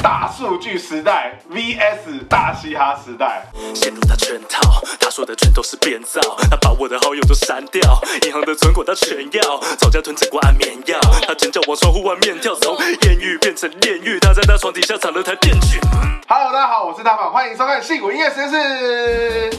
[0.00, 3.42] 大数据时代 VS 大嘻哈时代，
[3.74, 4.60] 陷入他圈套，
[5.00, 7.82] 他说的全都是编造，他把我的好友都删掉，
[8.24, 15.80] 银行的存款他全要，吵架吞吃过安眠药，他尖叫往窗户外面跳，从艳遇变成炼狱，他在他床底下藏了台电锯。
[16.28, 19.58] Hello，大家好，我是大宝，欢迎收看戏骨音乐实验室。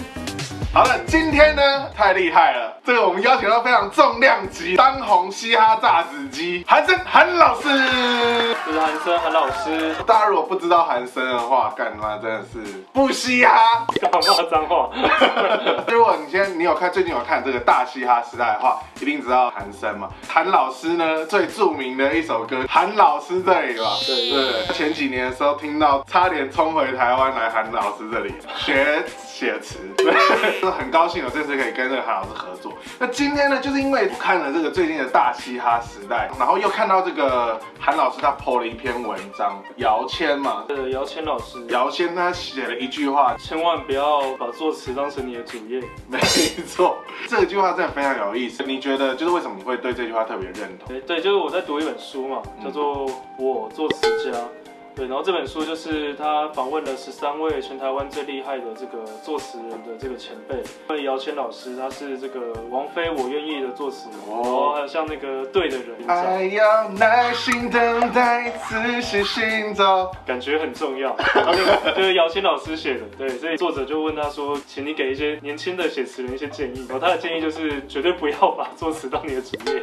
[0.71, 7.67] 好了，今天呢太厉害了，这个我们邀请到非常重量级、当红嘻哈炸子鸡韩生韩老师。
[7.67, 12.59] 我是韩生韩老师，大家如果不知道韩生的话，干嘛真的是
[12.93, 13.85] 不嘻哈。
[13.99, 14.89] 干嘛骂脏话？
[15.91, 20.07] 如果你现在你有看最近有看这个大嘻哈时代的话，一定知道韩生嘛。
[20.25, 24.73] 韩老师呢最著名的一首歌《韩老师这里》吧，对对。
[24.73, 30.13] 前几年的时候听到，差点冲回台湾来韩老师这里学写词，对，
[30.71, 32.71] 很高兴有这次可以跟这个韩老师合作。
[32.99, 45.81] 那今天呢，就是因为看了这个最近的大嘻哈时代，然后又看到这个韩老师他 PO 了一篇文章，姚谦嘛，呃，姚谦老师，姚谦他写了一句话，千万不要把作词当成你的主业。
[46.07, 46.19] 没
[46.67, 48.63] 错，这句话真的非常有意思。
[48.63, 50.87] 你觉得就是为什么你会对这句话特别认同？
[50.87, 54.01] 对对，就是我在读一本书嘛，叫做《我作词
[54.31, 54.37] 家》。
[54.99, 60.57] 对，然后这本书就是他访问了十三位全台湾最厉害的这个作词人的这个前辈。
[60.89, 70.11] 像姚谦老师他是这个王菲《我愿意》的作词人，哦然后还有像那个对的人，爱要耐心等待，仔细寻找。
[70.25, 71.15] 感觉很重要。
[71.33, 76.85] 然后那个就是姚谦老师写的，对，所以作者就问他说，请你给一些年轻的写词人一些建议。
[76.89, 79.81] 然后他的建议就是绝对不要把作词当你的主业。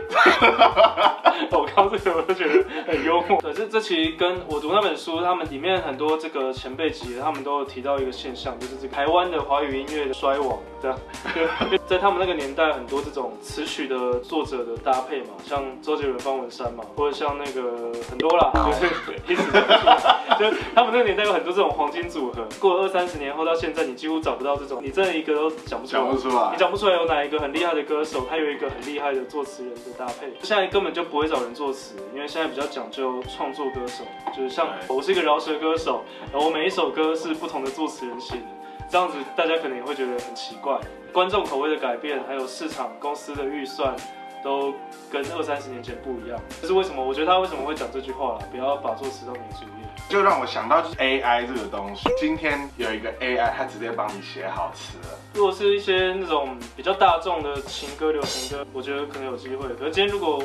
[1.53, 3.41] 我看到这个我就觉得很幽默。
[3.41, 10.99] 可是这其实跟我读那本书，他们里面很多这个前辈级的，他们都有提到一个现象，就是这个台湾的华语音乐的衰亡，这样。
[11.87, 18.93] 在他们那个年代，很多这种词曲的作者的搭配嘛，像周杰伦、方文山嘛，或者像那个很多啦，就是
[19.33, 19.97] 一直在说
[20.39, 22.45] 就他们那个年代有很多这种黄金组合。
[22.59, 26.03] 过了二三十年后到现在，你几乎找不到这种，你真的一个都讲不出来。
[26.03, 30.33] 讲不出来你讲不出来有哪一个很厉害的歌手，他有一个很厉害的作词人的搭配。
[30.43, 34.05] 现在根本就不会找人作词，因为现在比较讲究创作歌手，
[34.37, 36.03] 就是像对我是一个饶舌歌手，
[36.33, 38.47] 然后我每一首歌是不同的作词人写的。
[38.89, 40.81] 这样子大家可能也会觉得很奇怪，
[41.12, 43.95] 观众口味的改变，还有市场公司的预算，
[44.43, 44.73] 都
[45.12, 46.41] 跟二三十年前不一样。
[46.62, 47.05] 这是为什么？
[47.05, 48.49] 我觉得他为什么会讲这句话了？
[48.51, 49.75] 不要把作词都没注意。
[50.09, 55.19] 就让我想到就是 AI 这个东西，今天有一个 AI，它直接帮你写好词了。
[55.34, 59.69] 如果是一些那种比较大众的情歌、流行歌，我觉得可能有机会。
[59.75, 60.43] 可是今天如果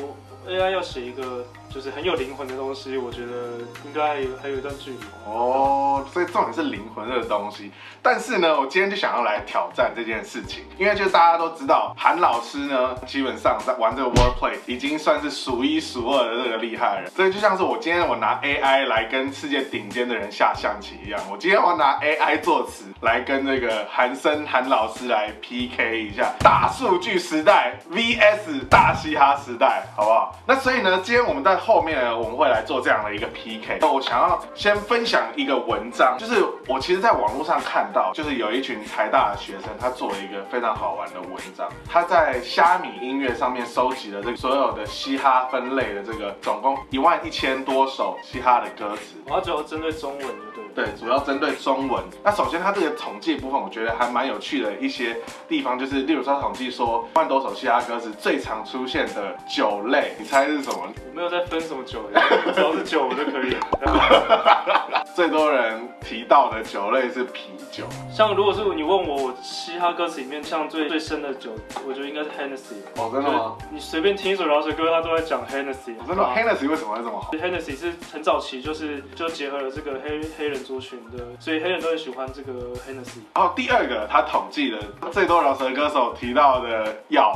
[0.48, 4.98] AI 要写一个就是很有灵魂的东西，我觉得应该还有还有一段距离。
[5.24, 7.70] 哦，所以重点是灵魂这个东西。
[8.02, 17.08] 但是呢，我今天就想要来挑战这件事情，因为就是大家都知道，韩老师呢，基本上在玩这个 wordplay 已经算是数一数二的这个厉害人。
[17.12, 30.34] 所以就像是我今天我拿 AI 来跟世界顶尖的人下象棋一样，我今天我要拿 AI 作词来跟这个韩生韩老师来 PK 一下大数据时代 VS 大嘻哈时代，好不好？
[30.46, 33.76] 那所以呢，今天我们在后面呢，我们会来做这样的一个 PK。
[33.82, 49.16] 那我想要先分享一个文章，就是我其实在网络上看到，就是有一群台大的学生，他做了一个非常好玩的文章，他在虾米音乐上面收集了这个所有的嘻哈分类的这个总共一万一千多首嘻哈的歌词。
[49.42, 50.61] 就要主要针对中文，对不对？
[50.74, 52.02] 对，主要针对中文。
[52.24, 55.16] 那首先，它这个统计部分，我觉得还蛮有趣的一些
[55.48, 60.88] 地方，就是例如说统计说，万多首嘻哈歌词最常出现的酒类，你猜是什么？
[61.10, 62.20] 我没有在分什么酒类，
[62.54, 65.04] 只要是酒我就可以了。
[65.14, 67.84] 最多人提到的酒类是啤酒。
[68.10, 71.50] 像如果是你问我，我嘻哈歌词里面唱最最深的酒，
[71.86, 72.76] 我觉得应该是 Hennessy。
[72.96, 73.56] 哦，真的吗？
[73.70, 75.92] 你随便听一首饶舌歌，他都在讲 Hennessy。
[75.98, 82.52] 哦真的吗，Hennessy 为什么会这么好？Hennessy 是很早期，就是就结合了这个黑黑人族群的，所以黑人都很喜欢这个
[82.88, 83.20] Hennessy。
[83.34, 84.78] 然后第二个，他统计了
[85.10, 87.32] 最多饶舌歌手提到的药，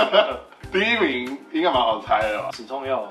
[0.72, 2.48] 第一名应该蛮好猜的吧？
[2.52, 3.06] 止痛药，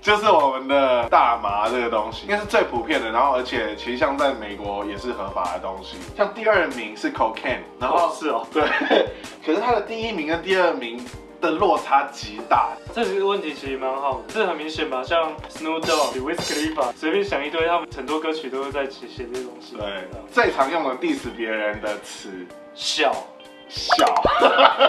[0.00, 5.96] 就是我们的大麻这个东西，应该是最普遍的，然后而且其实像在美国也是合法的东西。
[6.16, 8.62] 像第二名是 cocaine，然后、哦是哦，对，
[9.44, 11.02] 可是它的第一名跟第二名
[11.44, 12.70] 的落差极大。
[12.94, 15.02] 这个问题其实蛮好的，这很明显吧？
[15.02, 19.76] 像 Snoop Dogg、Wiz Khalifa，随便想一堆，他们很多歌曲都是在写写这些东西。
[19.76, 22.30] 对，最常用的 diss 别人的词
[22.74, 23.12] 笑，
[23.68, 24.22] 小。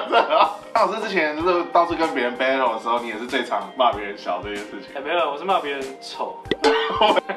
[0.10, 0.50] 那
[0.86, 5.02] 老师之前就是到处跟别人 battle 的时候，你也是最常骂别人小这件事情哎、。
[5.02, 6.38] 没有，我是骂别人丑。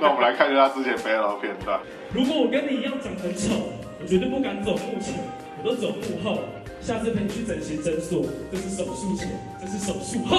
[0.00, 1.80] 那我们来看一下他之前 battle 的片段。
[2.12, 3.54] 如果我跟你一样长很丑，
[4.00, 5.14] 我绝对不敢走幕前，
[5.62, 6.38] 我都走幕后。
[6.80, 9.28] 下次陪你去整形诊所，这是手术前，
[9.60, 10.36] 这是手术后。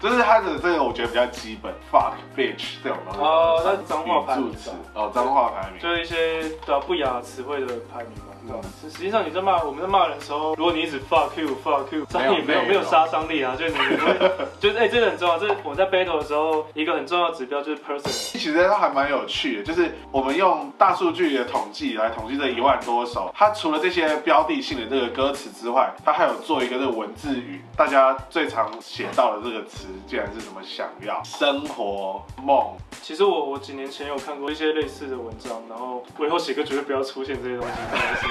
[0.00, 3.20] 就是他的这个我觉得比较基本，fuck bitch 这种东西。
[3.20, 5.80] 哦那脏话排名词哦，脏话排名。
[5.80, 8.33] 就是一些比较不雅词汇的排名嘛，
[8.80, 14.30] 实实际上你在骂我们在骂人的时候，如果你一直 fuck you fuck you，这样也没有没有杀伤力啊，就是你会，
[14.60, 18.08] 就是哎、这个很重要，这是我在 battle 的时候一个很重要的指标就是 person。
[18.08, 32.72] 其实它还蛮有趣的，就是我们用大数据的统计来统计这一万多首，它除了这些标的性的这个歌词之外，它还有做一个这个文字语，大家最常写到的这个词，竟然是什么想要、生活、梦。
[33.02, 37.74] 其实我我几年前有看过一些类似的文章，然后我以后写歌绝对不要出现这些东西，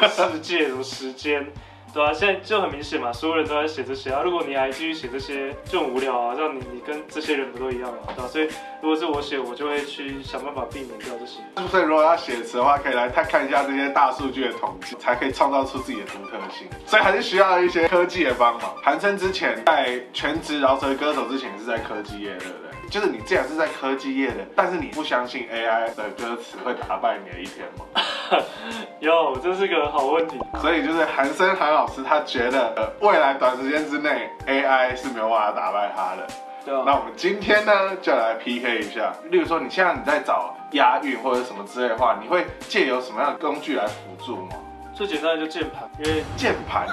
[0.07, 1.45] 世界什么时间。
[1.93, 4.23] 对啊，现在就很明显嘛，所有人都在写这些啊。
[4.23, 6.35] 如果你还继续写这些，就很无聊啊。
[6.35, 8.47] 让你你跟这些人不都一样嘛，对吧、所以
[8.81, 11.39] 如果是我写，我就会去想办法避免掉这些。
[11.69, 16.67] 所以如果要写词的话，可以来看看一下这些大数据的统计，才可以创造出自己的独特性。
[16.87, 18.75] 所以还是需要一些科技的帮忙。
[18.81, 22.89] 韩生之前在全职饶舌歌手之前是在科技业，对不对？
[22.89, 28.01] 就是你既然是在科技业的，但是你不相信 AI 的歌词会打败你的一天吗？
[29.01, 30.39] 哟，这是个好问题。
[30.61, 36.27] 所以就是韩生韩老师他觉得，呃，未来短时间之内 AI 是没有办法打败他的。
[36.65, 39.11] 对啊，那我们今天呢，就来 PK 一下。
[39.29, 44.55] 例如说，你现在你在找押韵或者什么之类的话，你会借由什么样的工具来辅助吗？
[44.95, 46.87] 最简单的就键盘，因为键盘。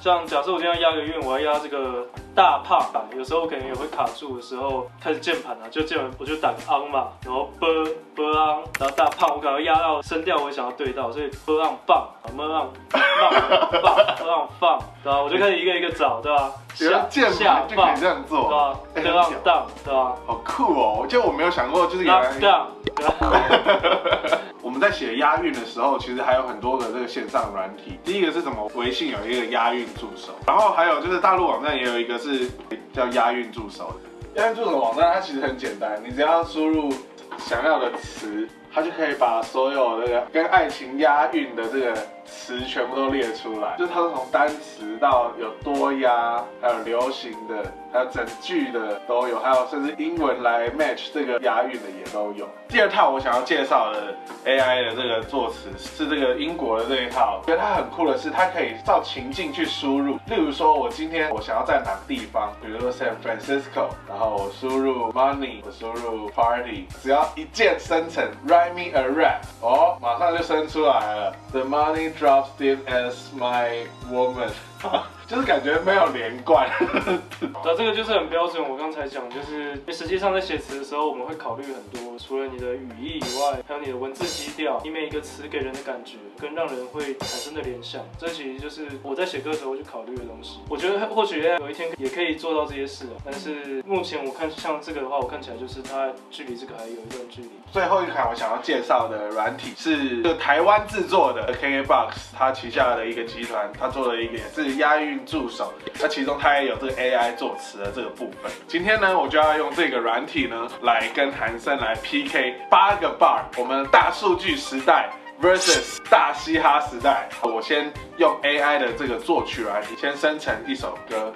[0.00, 7.66] 像假设我今天要压个韵，我要压这个大胖版，有时候可能也会卡住的时候，开始键盘啊，就键盘我就打个 on 嘛，然后 b
[8.14, 9.23] b on，然后大胖
[9.54, 15.22] 我可能压到声调我也想要对到，所以 b on 棒，m on 棒棒 b on 放，对吧？
[15.22, 16.50] 我就开始一个一个找，对吧？
[16.80, 21.06] 原来键盘就可以这样对做吧，哎 d 很 on 屌 down，对吧好酷哦！
[21.08, 22.66] 就我没有想过，就是原？down 来 down，
[22.96, 24.38] 对吧？
[24.60, 27.96] 我们在写押韵的时候，其实还有很多的这个线上软体。
[28.02, 28.68] 第一个是什么？
[28.74, 32.50] 微信有一个押韵助手，然后还有就是大陆网站也有一个是
[32.92, 34.42] 叫押韵助手的。
[34.42, 36.92] 押韵助手网站它其实很简单，你只要输入
[37.38, 41.94] 想要的词，它就可以把所有这个跟爱情押韵的这个
[42.24, 43.76] 词全部都列出来。
[43.78, 52.48] 就它是从单词到有多押，还有流行的，还有整句的都有，还有甚至英文来 match 这个押韵的也都有。
[52.68, 54.12] 第二套我想要介绍的
[54.44, 60.16] AI 的这个作词是这个英国的这一套，觉得它很酷的是，它可以照情境去输入。
[60.26, 68.24] 例如说，我今天我想要在哪个地方，比如说 San Francisco，然后我输入 money，我输入 party，只要一键生成
[68.63, 71.35] write me a rap，哦，马上就生出来了。
[71.51, 74.51] The money drops deep as my woman，
[75.26, 76.68] 就是感觉没有连贯。
[77.64, 90.58] 那这个就是很标准，我刚才讲，就是实际上在写词的时候，我们会考虑很多，除了你的语义以外，还有你的文字基调，你每一个词给人的感觉，跟让人会产生的联想，这其实就是我在写歌的时候会去考虑的东西。
[90.68, 97.50] 我觉得或许有一天也可以做到这些事啊，但是目前我看像这个的话，我看起来就是它距离这个还有一段距离。
[97.72, 108.50] 最后一款我想要介绍的软体是就台湾制作的 KKBOX，它旗下的一个集团，它做了一个也是押韵助手，那其中它也有这个 AI 作词的这个部分。
[108.66, 115.10] 今天呢，我就要用这个软体呢来跟韩生来 PK 八个 bar，我们大数据时代。
[115.42, 121.34] versus 大嘻哈时代，我先用 AI 的这个作曲软体，先生成一首歌。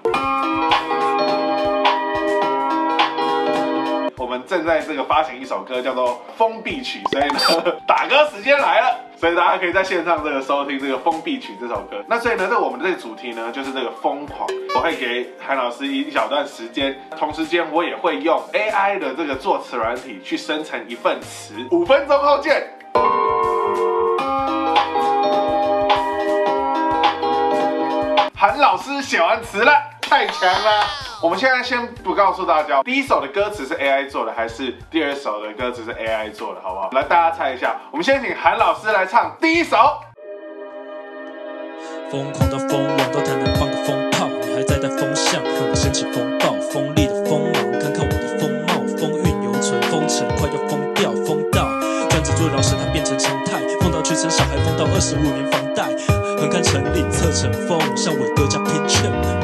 [4.17, 12.01] 我们正在这个发行一首歌，叫做《封闭曲》，所以呢， 打歌时间来了，所以大家可以在线上这个收听这个《封闭曲》这首歌。
[12.07, 14.49] 那所以呢，这我们的这个主题呢，就是这个疯狂。
[14.77, 21.55] 我会给韩老师一小段时间，同时间我也会用 AI 的这个作词软体去生成一份词。
[21.73, 22.65] 五分钟后见。
[28.37, 31.08] 韩老师写完词了，太强了！
[31.21, 36.89] 我们现在先不告诉大家，第一首的歌词是 AI 做的，还是第二首的歌词是 AI 做的，好不好？
[36.93, 37.75] 来，大家猜一下。
[37.91, 39.77] 我们先请韩老师来唱第一首。
[42.09, 51.67] 疯狂到疯王都谈能放个风炮，你还在带风向，和我掀起风暴，锋利的锋芒，看看我的风貌，风韵犹存，风尘快要疯掉，疯到
[52.09, 55.83] 专职做饶舌，它变成常态，疯到去生小孩，疯到二十五年房贷，
[56.39, 59.03] 横看成岭侧成峰，像我的歌叫 Pitch，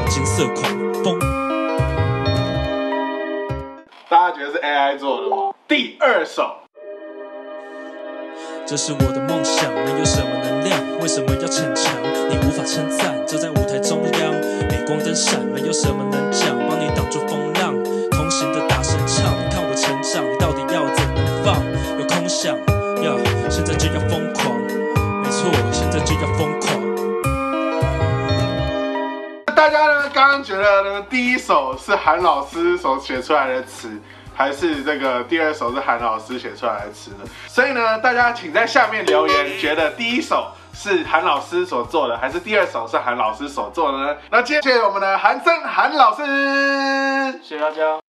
[0.09, 0.74] 金色狂
[4.11, 5.55] 大家觉得是 AI 做的吗？
[5.67, 6.57] 第二首，
[8.67, 10.79] 这是我的梦想，能有什么能量？
[11.01, 11.95] 为什么要逞强？
[12.29, 14.33] 你无法称赞，走在舞台中央，
[14.69, 17.75] 镁光灯闪，没有什么能讲，帮你挡住风浪。
[18.11, 21.65] 同行的大声唱，你看我成长，你到底要怎么放？
[21.99, 22.55] 有空想，
[23.03, 23.17] 要
[23.49, 24.61] 现在就要疯狂，
[25.23, 26.84] 没错，现在就要疯狂。
[29.55, 34.01] 大家呢刚刚觉得呢第一首是韩老师所写出来的词，
[34.35, 37.19] 还是这个第二首是韩老师写出来的词呢？
[37.47, 44.17] 所以呢，大家请在下面留言，觉得第一首是韩老师所做的，还是第二首是韩老师所做的呢？
[44.31, 46.25] 那今天谢谢我们的韩生韩老师。
[47.43, 48.04] 谢谢大家。